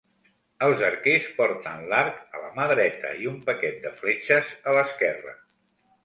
Els 0.67 0.79
arquers 0.85 1.25
porten 1.41 1.83
l'arc 1.91 2.15
a 2.37 2.41
la 2.45 2.49
mà 2.55 2.65
dreta 2.71 3.11
i 3.25 3.29
un 3.33 3.35
paquet 3.51 3.77
de 3.83 3.91
fletxes 3.99 4.55
a 4.71 4.75
l'esquerra. 4.79 5.35